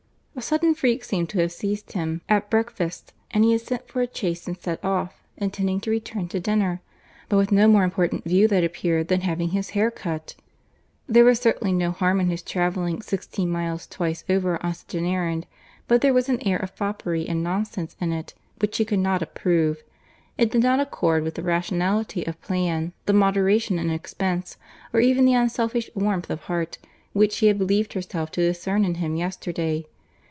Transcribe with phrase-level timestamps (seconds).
[0.33, 4.01] A sudden freak seemed to have seized him at breakfast, and he had sent for
[4.01, 6.81] a chaise and set off, intending to return to dinner,
[7.29, 10.33] but with no more important view that appeared than having his hair cut.
[11.05, 15.05] There was certainly no harm in his travelling sixteen miles twice over on such an
[15.05, 15.45] errand;
[15.87, 19.21] but there was an air of foppery and nonsense in it which she could not
[19.21, 19.83] approve.
[20.39, 24.57] It did not accord with the rationality of plan, the moderation in expense,
[24.91, 26.79] or even the unselfish warmth of heart,
[27.13, 29.85] which she had believed herself to discern in him yesterday.